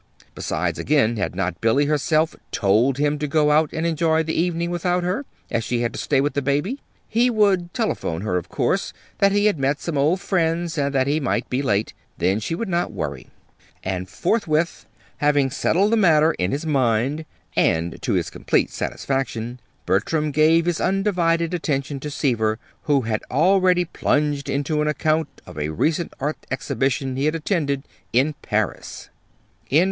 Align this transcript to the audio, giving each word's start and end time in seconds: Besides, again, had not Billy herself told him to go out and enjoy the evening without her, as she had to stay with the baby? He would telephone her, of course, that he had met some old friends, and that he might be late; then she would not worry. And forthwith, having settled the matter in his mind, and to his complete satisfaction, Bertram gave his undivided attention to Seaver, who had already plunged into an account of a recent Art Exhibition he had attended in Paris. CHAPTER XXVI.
Besides, 0.33 0.79
again, 0.79 1.17
had 1.17 1.35
not 1.35 1.61
Billy 1.61 1.85
herself 1.85 2.35
told 2.51 2.97
him 2.97 3.19
to 3.19 3.27
go 3.27 3.51
out 3.51 3.71
and 3.71 3.85
enjoy 3.85 4.23
the 4.23 4.33
evening 4.33 4.71
without 4.71 5.03
her, 5.03 5.27
as 5.51 5.63
she 5.63 5.81
had 5.81 5.93
to 5.93 5.99
stay 5.99 6.19
with 6.19 6.33
the 6.33 6.41
baby? 6.41 6.79
He 7.07 7.29
would 7.29 7.71
telephone 7.71 8.21
her, 8.21 8.35
of 8.35 8.49
course, 8.49 8.93
that 9.19 9.31
he 9.31 9.45
had 9.45 9.59
met 9.59 9.79
some 9.79 9.99
old 9.99 10.19
friends, 10.19 10.75
and 10.75 10.91
that 10.95 11.05
he 11.05 11.19
might 11.19 11.47
be 11.51 11.61
late; 11.61 11.93
then 12.17 12.39
she 12.39 12.55
would 12.55 12.67
not 12.67 12.91
worry. 12.91 13.27
And 13.83 14.09
forthwith, 14.09 14.87
having 15.17 15.51
settled 15.51 15.91
the 15.91 15.97
matter 15.97 16.31
in 16.31 16.49
his 16.51 16.65
mind, 16.65 17.23
and 17.55 18.01
to 18.01 18.13
his 18.13 18.31
complete 18.31 18.71
satisfaction, 18.71 19.59
Bertram 19.85 20.31
gave 20.31 20.65
his 20.65 20.81
undivided 20.81 21.53
attention 21.53 21.99
to 21.99 22.09
Seaver, 22.09 22.57
who 22.85 23.01
had 23.01 23.21
already 23.29 23.85
plunged 23.85 24.49
into 24.49 24.81
an 24.81 24.87
account 24.87 25.29
of 25.45 25.59
a 25.59 25.69
recent 25.69 26.11
Art 26.19 26.43
Exhibition 26.49 27.15
he 27.17 27.25
had 27.25 27.35
attended 27.35 27.83
in 28.11 28.33
Paris. 28.41 29.11
CHAPTER 29.65 29.75
XXVI. 29.75 29.79